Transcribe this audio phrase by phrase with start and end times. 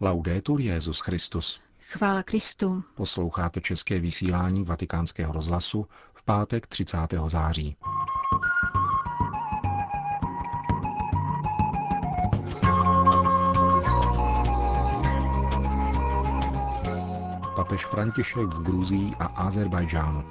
[0.00, 1.60] Laudetur Jezus Christus.
[1.80, 2.84] Chvála Kristu.
[2.94, 6.98] Posloucháte české vysílání Vatikánského rozhlasu v pátek 30.
[7.26, 7.76] září.
[17.56, 20.24] Papež František v Gruzii a Azerbajdžánu.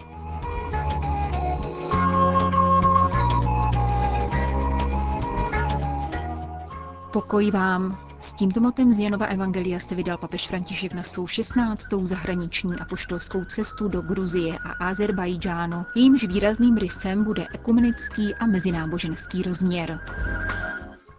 [7.12, 8.05] Pokoj vám.
[8.26, 11.88] S tímto motem z Janova Evangelia se vydal papež František na svou 16.
[12.04, 15.86] zahraniční a poštolskou cestu do Gruzie a Azerbajdžánu.
[15.96, 20.00] Jejímž výrazným rysem bude ekumenický a mezináboženský rozměr.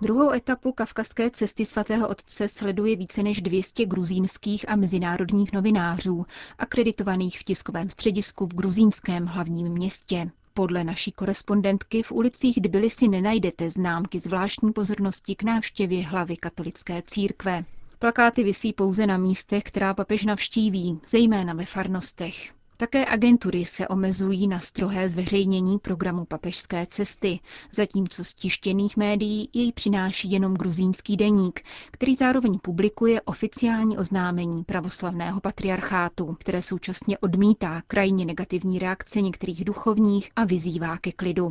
[0.02, 6.26] Druhou etapu kavkazské cesty svatého otce sleduje více než 200 gruzínských a mezinárodních novinářů,
[6.58, 10.30] akreditovaných v tiskovém středisku v gruzínském hlavním městě.
[10.56, 17.64] Podle naší korespondentky v ulicích si nenajdete známky zvláštní pozornosti k návštěvě hlavy katolické církve.
[17.98, 22.55] Plakáty visí pouze na místech, která papež navštíví, zejména ve farnostech.
[22.78, 27.40] Také agentury se omezují na strohé zveřejnění programu papežské cesty,
[27.72, 31.60] zatímco z tištěných médií jej přináší jenom gruzínský deník,
[31.90, 40.30] který zároveň publikuje oficiální oznámení pravoslavného patriarchátu, které současně odmítá krajně negativní reakce některých duchovních
[40.36, 41.48] a vyzývá ke klidu.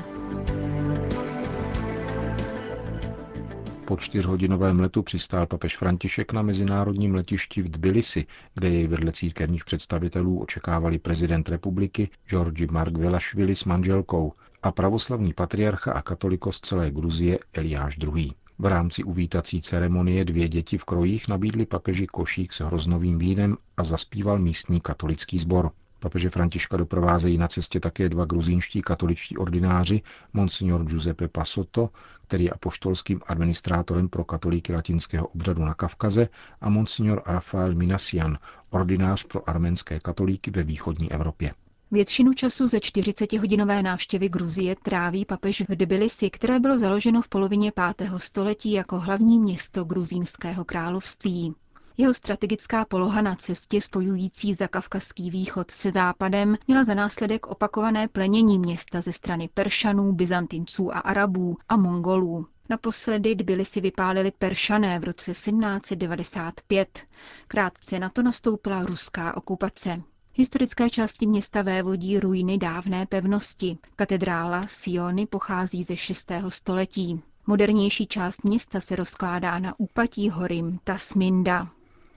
[3.88, 9.66] Po čtyřhodinovém letu přistál papež František na mezinárodním letišti v Tbilisi, kde jej vedle církevních
[9.66, 16.92] představitelů očekávali prezident republiky Georgi Mark Velašvili s manželkou a pravoslavný patriarcha a katolikos celé
[16.92, 18.32] Gruzie Eliáš II.
[18.60, 23.84] V rámci uvítací ceremonie dvě děti v krojích nabídly papeži košík s hroznovým vínem a
[23.84, 25.72] zaspíval místní katolický sbor.
[26.00, 30.02] Papeže Františka doprovázejí na cestě také dva gruzínští katoličtí ordináři,
[30.34, 31.90] monsignor Giuseppe Pasotto,
[32.28, 36.30] který je apoštolským administrátorem pro katolíky latinského obřadu na Kavkaze,
[36.62, 38.38] a monsignor Rafael Minasian,
[38.70, 41.52] ordinář pro arménské katolíky ve východní Evropě.
[41.92, 47.72] Většinu času ze 40-hodinové návštěvy Gruzie tráví papež v Tbilisi, které bylo založeno v polovině
[47.98, 48.10] 5.
[48.18, 51.56] století jako hlavní město gruzínského království.
[51.98, 58.60] Jeho strategická poloha na cestě spojující zakavkazský východ se západem měla za následek opakované plenění
[58.60, 62.48] města ze strany Peršanů, Byzantinců a Arabů a Mongolů.
[62.70, 67.00] Naposledy byli si vypálili Peršané v roce 1795.
[67.48, 70.02] Krátce na to nastoupila ruská okupace.
[70.34, 73.78] Historické části města vévodí ruiny dávné pevnosti.
[73.96, 76.32] Katedrála Siony pochází ze 6.
[76.50, 77.22] století.
[77.48, 81.72] Modernější část města se rozkládá na úpatí hory Tasminda.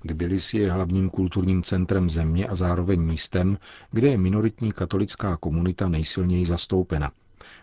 [0.06, 3.58] Tbilisi je hlavním kulturním centrem země a zároveň místem,
[3.90, 7.12] kde je minoritní katolická komunita nejsilněji zastoupena.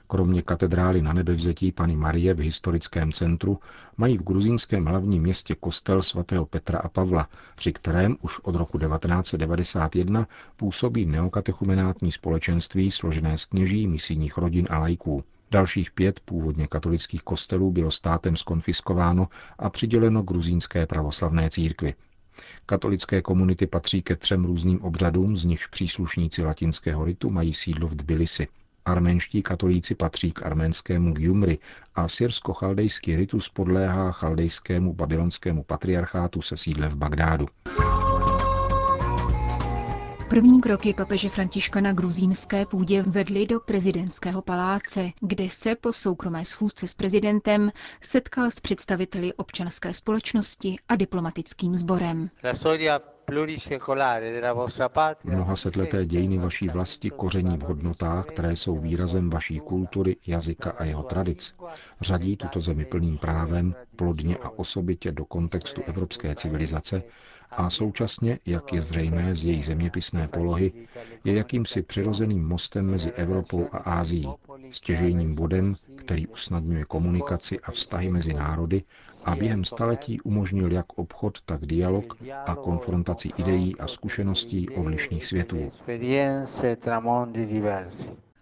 [0.08, 3.60] Kromě katedrály na nebevzetí Pany Marie v historickém centru
[3.98, 8.78] mají v gruzínském hlavním městě kostel svatého Petra a Pavla, při kterém už od roku
[8.80, 15.24] 1991 působí neokatechumenátní společenství složené z kněží, misijních rodin a lajků.
[15.52, 19.28] Dalších pět původně katolických kostelů bylo státem skonfiskováno
[19.60, 21.94] a přiděleno gruzínské pravoslavné církvi.
[22.66, 27.96] Katolické komunity patří ke třem různým obřadům, z nichž příslušníci latinského ritu mají sídlo v
[27.96, 28.48] Tbilisi.
[28.86, 31.58] Arménští katolíci patří k arménskému Gjumri
[31.96, 37.48] a syrsko-chaldejský ritus podléhá chaldejskému babylonskému patriarchátu se sídlem v Bagdádu.
[40.30, 46.46] První kroky papeže Františka na gruzínské půdě vedly do prezidentského paláce, kde se po soukromé
[46.46, 47.72] schůzce s prezidentem
[48.02, 52.30] setkal s představiteli občanské společnosti a diplomatickým sborem.
[55.24, 60.84] Mnoha setleté dějiny vaší vlasti koření v hodnotách, které jsou výrazem vaší kultury, jazyka a
[60.84, 61.56] jeho tradic.
[62.02, 67.04] Řadí tuto zemi plným právem, plodně a osobitě do kontextu evropské civilizace
[67.52, 70.74] a současně, jak je zřejmé z její zeměpisné polohy,
[71.24, 74.30] je jakýmsi přirozeným mostem mezi Evropou a Ázií,
[74.72, 78.84] stěžejním bodem, který usnadňuje komunikaci a vztahy mezi národy
[79.26, 85.72] a během staletí umožnil jak obchod, tak dialog a konfrontaci ideí a zkušeností odlišných světů.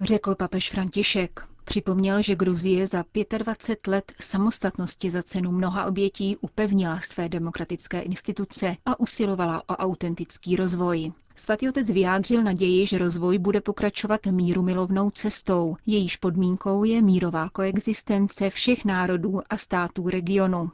[0.02, 1.53] Řekl papež František.
[1.66, 3.04] Připomněl, že Gruzie za
[3.38, 10.56] 25 let samostatnosti za cenu mnoha obětí upevnila své demokratické instituce a usilovala o autentický
[10.56, 11.12] rozvoj.
[11.36, 15.76] Svatý otec vyjádřil naději, že rozvoj bude pokračovat míru milovnou cestou.
[15.86, 20.72] Jejíž podmínkou je mírová koexistence všech národů a států regionu.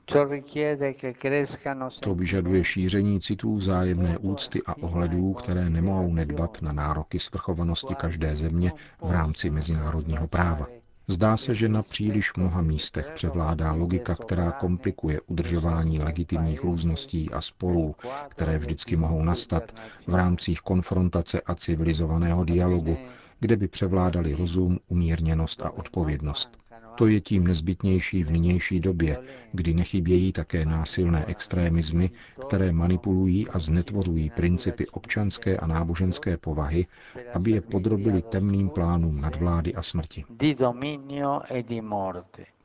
[1.99, 8.35] To vyžaduje šíření citů vzájemné úcty a ohledů, které nemohou nedbat na nároky svrchovanosti každé
[8.35, 8.71] země
[9.01, 10.78] v rámci mezinárodního práva.
[11.11, 17.41] Zdá se, že na příliš mnoha místech převládá logika, která komplikuje udržování legitimních růzností a
[17.41, 17.95] sporů,
[18.27, 19.71] které vždycky mohou nastat
[20.07, 22.97] v rámcích konfrontace a civilizovaného dialogu,
[23.39, 26.68] kde by převládali rozum, umírněnost a odpovědnost.
[26.99, 29.17] To je tím nezbytnější v nynější době,
[29.51, 32.09] kdy nechybějí také násilné extrémizmy,
[32.47, 36.85] které manipulují a znetvořují principy občanské a náboženské povahy,
[37.33, 40.23] aby je podrobili temným plánům nadvlády a smrti.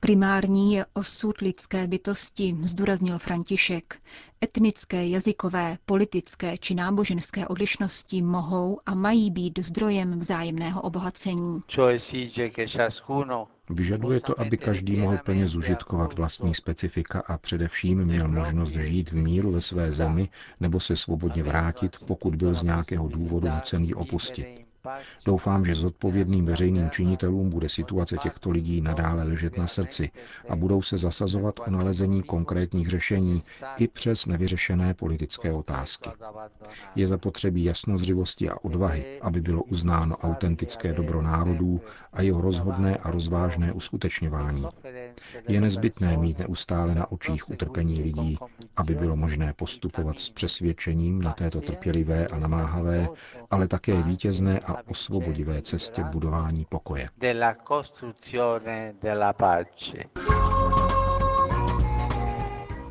[0.04, 3.96] Primární je osud lidské bytosti, zdůraznil František.
[4.44, 11.60] Etnické, jazykové, politické či náboženské odlišnosti mohou a mají být zdrojem vzájemného obohacení.
[13.70, 19.16] Vyžaduje to, aby každý mohl plně zužitkovat vlastní specifika a především měl možnost žít v
[19.16, 20.28] míru ve své zemi
[20.60, 24.63] nebo se svobodně vrátit, pokud byl z nějakého důvodu nucený opustit.
[25.24, 30.10] Doufám, že zodpovědným veřejným činitelům bude situace těchto lidí nadále ležet na srdci
[30.48, 33.42] a budou se zasazovat o nalezení konkrétních řešení
[33.78, 36.10] i přes nevyřešené politické otázky.
[36.96, 41.80] Je zapotřebí jasnozřivosti a odvahy, aby bylo uznáno autentické dobro národů
[42.12, 44.66] a jeho rozhodné a rozvážné uskutečňování.
[45.48, 48.38] Je nezbytné mít neustále na očích utrpení lidí,
[48.76, 53.08] aby bylo možné postupovat s přesvědčením na této trpělivé a namáhavé,
[53.50, 57.08] ale také vítězné a osvobodivé cestě budování pokoje.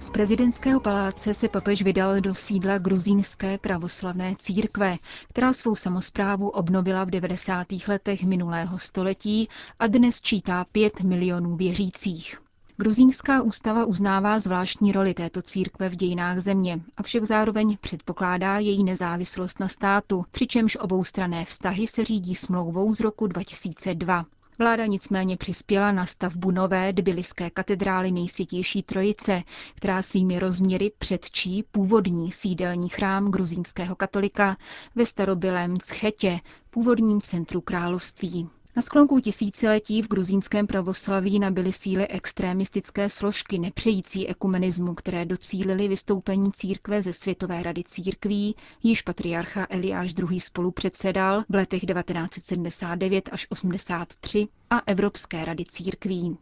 [0.04, 4.98] Z prezidentského paláce se papež vydal do sídla gruzínské pravoslavné církve,
[5.30, 7.68] která svou samozprávu obnovila v 90.
[7.88, 9.48] letech minulého století
[9.80, 12.42] a dnes čítá 5 milionů věřících.
[12.78, 19.60] Gruzínská ústava uznává zvláštní roli této církve v dějinách země, avšak zároveň předpokládá její nezávislost
[19.60, 24.26] na státu, přičemž oboustranné vztahy se řídí smlouvou z roku 2002.
[24.64, 29.42] Vláda nicméně přispěla na stavbu nové dbiliské katedrály nejsvětější trojice,
[29.76, 34.58] která svými rozměry předčí původní sídelní chrám gruzínského katolika
[34.96, 36.40] ve starobylém Chetě,
[36.70, 38.50] původním centru království.
[38.76, 46.52] Na sklonku tisíciletí v gruzínském pravoslaví nabily síly extrémistické složky nepřející ekumenismu, které docílily vystoupení
[46.52, 50.40] církve ze Světové rady církví, již patriarcha Eliáš II.
[50.40, 56.38] spolupředsedal v letech 1979 až 83 a Evropské rady církví.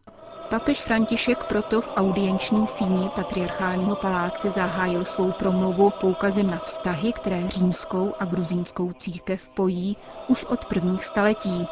[0.52, 7.48] Papež František proto v audienční síni patriarchálního paláce zahájil svou promluvu poukazem na vztahy, které
[7.48, 9.96] římskou a gruzínskou církev pojí
[10.28, 11.66] už od prvních staletí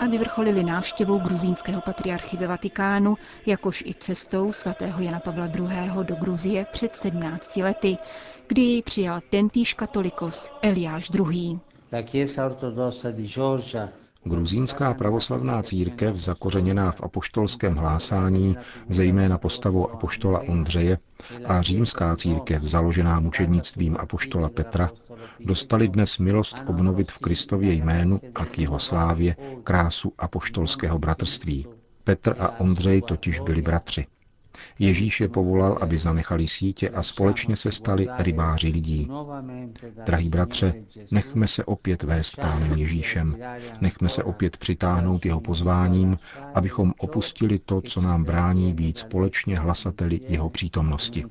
[0.00, 3.14] a vyvrcholili návštěvou gruzínského patriarchy ve Vatikánu,
[3.46, 6.04] jakož i cestou svatého Jana Pavla II.
[6.04, 7.96] do Gruzie před 17 lety,
[8.46, 11.58] kdy jej přijal tentýž katolikos Eliáš II.
[14.26, 18.56] Gruzínská pravoslavná církev, zakořeněná v apoštolském hlásání,
[18.88, 20.98] zejména postavou apoštola Ondřeje,
[21.46, 24.90] a římská církev, založená mučednictvím apoštola Petra,
[25.40, 31.66] dostali dnes milost obnovit v Kristově jménu a k jeho slávě krásu apoštolského bratrství.
[32.04, 34.06] Petr a Ondřej totiž byli bratři.
[34.78, 39.08] Ježíš je povolal, aby zanechali sítě a společně se stali rybáři lidí.
[40.06, 40.74] Drahí bratře,
[41.10, 43.36] nechme se opět vést pánem Ježíšem.
[43.80, 46.18] Nechme se opět přitáhnout jeho pozváním,
[46.54, 51.24] abychom opustili to, co nám brání být společně hlasateli jeho přítomnosti.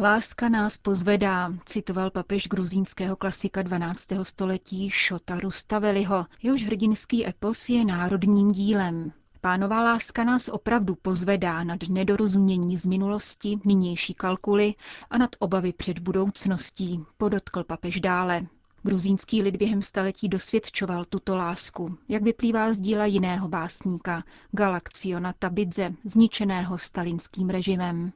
[0.00, 4.06] Láska nás pozvedá, citoval papež gruzínského klasika 12.
[4.22, 6.26] století Šota Rustaveliho.
[6.42, 9.12] Jehož hrdinský epos je národním dílem.
[9.40, 14.74] Pánová láska nás opravdu pozvedá nad nedorozumění z minulosti, nynější kalkuly
[15.10, 18.46] a nad obavy před budoucností, podotkl papež dále.
[18.82, 25.92] Gruzínský lid během staletí dosvědčoval tuto lásku, jak vyplývá z díla jiného básníka, Galakciona Tabidze,
[26.04, 28.12] zničeného stalinským režimem.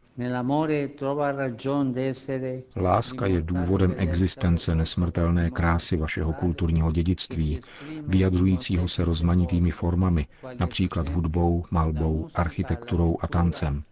[2.76, 7.60] Láska je důvodem existence nesmrtelné krásy vašeho kulturního dědictví,
[8.06, 10.26] vyjadřujícího se rozmanitými formami,
[10.60, 13.82] například hudbou, malbou, architekturou a tancem.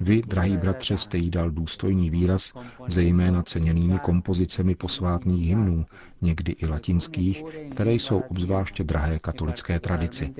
[0.00, 2.52] Vy, drahý bratře, jste jí dal důstojný výraz,
[2.88, 5.86] zejména ceněnými kompozicemi posvátných hymnů,
[6.22, 10.34] někdy i latinských, které jsou obzvláště drahé katolické tradici.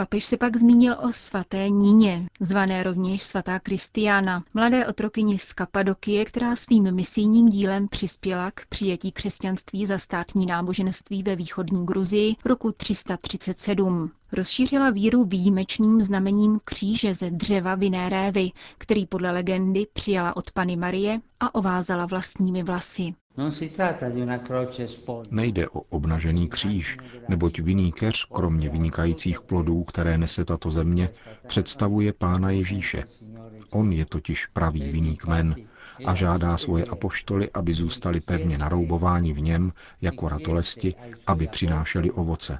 [0.00, 6.24] Papež se pak zmínil o svaté Níně, zvané rovněž svatá Kristiána, mladé otrokyni z Kapadokie,
[6.24, 12.72] která svým misijním dílem přispěla k přijetí křesťanství za státní náboženství ve východní Gruzii roku
[12.72, 14.10] 337.
[14.32, 20.76] Rozšířila víru výjimečným znamením kříže ze dřeva vinné révy, který podle legendy přijala od Pany
[20.76, 23.14] Marie a ovázala vlastními vlasy.
[25.30, 26.96] Nejde o obnažený kříž,
[27.28, 31.10] neboť vinný keř, kromě vynikajících plodů, které nese tato země,
[31.46, 33.04] představuje Pána Ježíše.
[33.70, 35.56] On je totiž pravý vinný kmen
[36.06, 40.94] a žádá svoje apoštoly, aby zůstali pevně naroubováni v něm jako ratolesti,
[41.26, 42.58] aby přinášeli ovoce.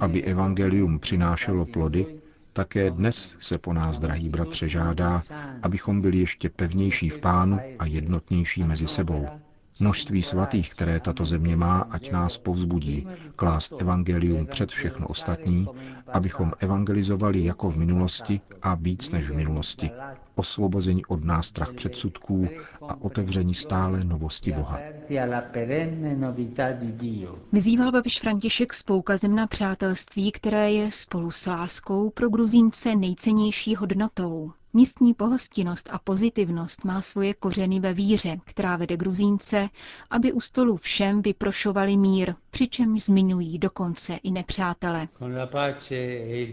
[0.00, 2.06] Aby evangelium přinášelo plody,
[2.52, 5.22] také dnes se po nás, drahý bratře, žádá,
[5.62, 9.26] abychom byli ještě pevnější v pánu a jednotnější mezi sebou.
[9.80, 13.06] Množství svatých, které tato země má, ať nás povzbudí,
[13.36, 15.66] klást evangelium před všechno ostatní,
[16.12, 19.90] abychom evangelizovali jako v minulosti a víc než v minulosti,
[20.34, 22.48] osvobození od nástrach předsudků
[22.88, 24.78] a otevření stále novosti Boha.
[27.52, 33.76] Vyzýval papež František s poukazem na přátelství, které je spolu s láskou pro Gruzínce nejcennější
[33.76, 34.52] hodnotou.
[34.76, 39.68] Místní pohostinnost a pozitivnost má svoje kořeny ve víře, která vede Gruzínce,
[40.10, 45.08] aby u stolu všem vyprošovali mír, přičemž zmiňují dokonce i nepřátele.
[45.90, 46.46] E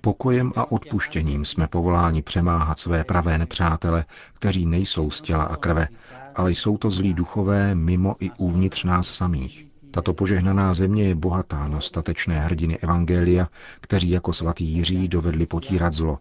[0.00, 5.88] Pokojem a odpuštěním jsme povoláni přemáhat své pravé nepřátele, kteří nejsou z těla a krve,
[6.34, 9.66] ale jsou to zlí duchové mimo i uvnitř nás samých.
[9.90, 13.48] Tato požehnaná země je bohatá na statečné hrdiny Evangelia,
[13.80, 16.18] kteří jako svatý Jiří dovedli potírat zlo,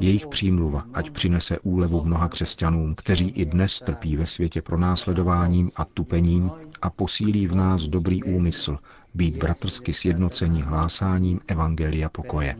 [0.00, 5.84] jejich přímluva, ať přinese úlevu mnoha křesťanům, kteří i dnes trpí ve světě pronásledováním a
[5.84, 6.50] tupením
[6.82, 8.78] a posílí v nás dobrý úmysl,
[9.14, 12.56] být bratrsky sjednocení hlásáním Evangelia pokoje.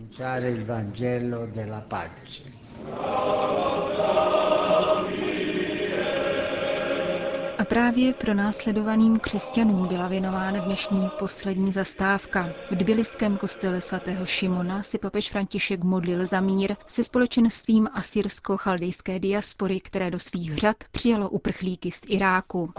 [7.70, 12.48] Právě pro následovaným křesťanům byla věnována dnešní poslední zastávka.
[12.70, 19.80] V Tbiliském kostele svatého Šimona si papež František modlil za mír se společenstvím asyrsko-chaldejské diaspory,
[19.80, 22.72] které do svých řad přijalo uprchlíky z Iráku.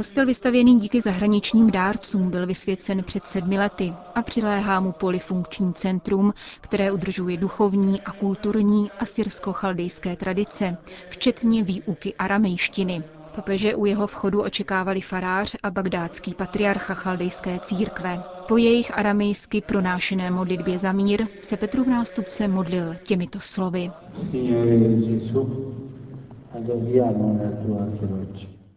[0.00, 6.32] Kostel vystavěný díky zahraničním dárcům byl vysvěcen před sedmi lety a přiléhá mu polifunkční centrum,
[6.60, 10.76] které udržuje duchovní a kulturní asyrsko-chaldejské tradice,
[11.08, 13.02] včetně výuky aramejštiny.
[13.34, 18.22] Papeže u jeho vchodu očekávali farář a bagdátský patriarcha chaldejské církve.
[18.48, 23.90] Po jejich aramejsky pronášené modlitbě za mír se Petrův nástupce modlil těmito slovy.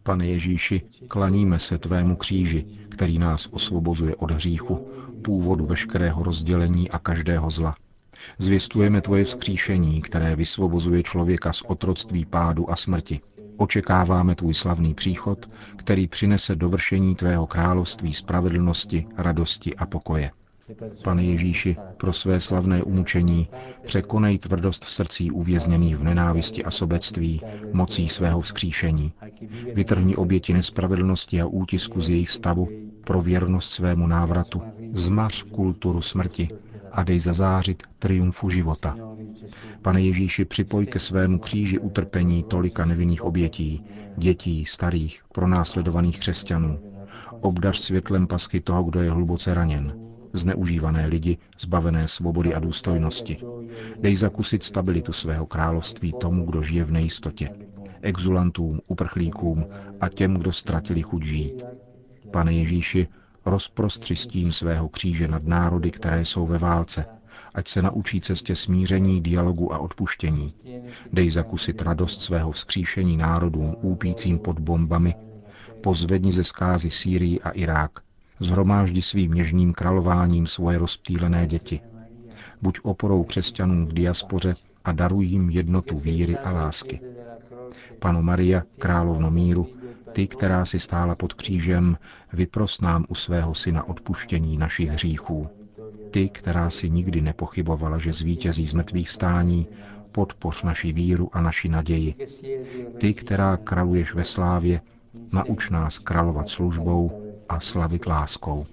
[0.06, 4.88] Pane Ježíši, klaníme se Tvému kříži, který nás osvobozuje od hříchu,
[5.22, 7.76] původu veškerého rozdělení a každého zla.
[8.38, 13.20] Zvěstujeme Tvoje vzkříšení, které vysvobozuje člověka z otroctví pádu a smrti.
[13.56, 20.30] Očekáváme Tvůj slavný příchod, který přinese dovršení Tvého království spravedlnosti, radosti a pokoje.
[21.04, 23.48] Pane Ježíši, pro své slavné umučení
[23.82, 27.42] překonej tvrdost srdcí uvězněných v nenávisti a sobectví
[27.72, 29.12] mocí svého vzkříšení.
[29.74, 32.68] Vytrhni oběti nespravedlnosti a útisku z jejich stavu
[33.04, 34.62] pro věrnost svému návratu.
[34.92, 36.48] Zmař kulturu smrti
[36.92, 38.96] a dej zazářit triumfu života.
[39.82, 43.84] Pane Ježíši, připoj ke svému kříži utrpení tolika nevinných obětí,
[44.16, 46.78] dětí, starých, pronásledovaných křesťanů.
[47.40, 50.04] Obdař světlem pasky toho, kdo je hluboce raněn
[50.38, 53.36] zneužívané lidi, zbavené svobody a důstojnosti.
[54.00, 57.48] Dej zakusit stabilitu svého království tomu, kdo žije v nejistotě.
[58.02, 59.66] Exulantům, uprchlíkům
[60.00, 61.64] a těm, kdo ztratili chuť žít.
[62.30, 63.08] Pane Ježíši,
[63.46, 67.06] rozprostři tím svého kříže nad národy, které jsou ve válce,
[67.54, 70.54] ať se naučí cestě smíření, dialogu a odpuštění.
[71.12, 75.14] Dej zakusit radost svého vzkříšení národům úpícím pod bombami,
[75.80, 77.90] pozvedni ze skázy Sýrii a Irák,
[78.40, 81.80] zhromáždi svým něžným králováním svoje rozptýlené děti.
[82.62, 87.00] Buď oporou křesťanům v diaspoře a daruj jim jednotu víry a lásky.
[87.98, 89.68] Pano Maria, královno míru,
[90.12, 91.98] ty, která si stála pod křížem,
[92.32, 95.48] vypros nám u svého syna odpuštění našich hříchů.
[96.10, 99.66] Ty, která si nikdy nepochybovala, že zvítězí z mrtvých stání,
[100.12, 102.14] podpoř naši víru a naši naději.
[102.98, 104.80] Ty, která kraluješ ve slávě,
[105.32, 108.66] nauč nás královat službou a slavit láskou.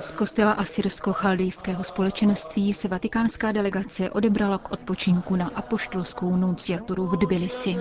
[0.00, 7.76] Z kostela asyrsko-chaldejského společenství se vatikánská delegace odebrala k odpočinku na apoštolskou nunciaturu v Tbilisi.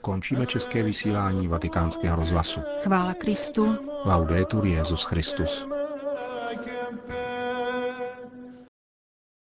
[0.00, 2.60] Končíme české vysílání vatikánského rozhlasu.
[2.82, 3.76] Chvála Kristu.
[4.04, 5.66] Laudetur Jezus Christus.